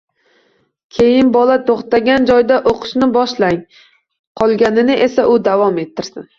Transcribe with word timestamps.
Keyin 0.95 1.29
bola 1.35 1.57
to‘xtagan 1.67 2.25
joydan 2.31 2.67
o‘qishni 2.73 3.11
boshlang, 3.19 3.61
qolganini 4.43 5.01
esa 5.09 5.31
u 5.37 5.41
davom 5.53 5.83
ettirsin. 5.89 6.29